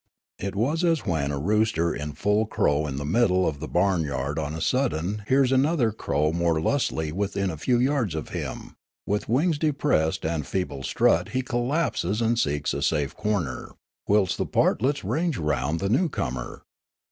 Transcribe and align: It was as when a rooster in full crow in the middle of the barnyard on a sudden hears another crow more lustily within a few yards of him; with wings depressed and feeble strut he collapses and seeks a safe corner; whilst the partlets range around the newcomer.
It 0.39 0.55
was 0.55 0.83
as 0.83 1.05
when 1.05 1.29
a 1.29 1.37
rooster 1.37 1.93
in 1.93 2.13
full 2.13 2.47
crow 2.47 2.87
in 2.87 2.95
the 2.95 3.05
middle 3.05 3.47
of 3.47 3.59
the 3.59 3.67
barnyard 3.67 4.39
on 4.39 4.55
a 4.55 4.59
sudden 4.59 5.21
hears 5.27 5.51
another 5.51 5.91
crow 5.91 6.31
more 6.33 6.59
lustily 6.59 7.11
within 7.11 7.51
a 7.51 7.55
few 7.57 7.77
yards 7.77 8.15
of 8.15 8.29
him; 8.29 8.73
with 9.05 9.29
wings 9.29 9.59
depressed 9.59 10.25
and 10.25 10.47
feeble 10.47 10.81
strut 10.81 11.29
he 11.37 11.43
collapses 11.43 12.19
and 12.19 12.39
seeks 12.39 12.73
a 12.73 12.81
safe 12.81 13.15
corner; 13.15 13.73
whilst 14.07 14.39
the 14.39 14.47
partlets 14.47 15.03
range 15.03 15.37
around 15.37 15.79
the 15.79 15.87
newcomer. 15.87 16.63